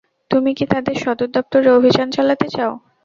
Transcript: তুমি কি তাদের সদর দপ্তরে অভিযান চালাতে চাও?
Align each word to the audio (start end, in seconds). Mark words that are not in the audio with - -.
তুমি 0.31 0.51
কি 0.57 0.65
তাদের 0.71 0.95
সদর 1.03 1.29
দপ্তরে 1.35 1.69
অভিযান 1.77 2.07
চালাতে 2.15 2.47
চাও? 2.55 2.73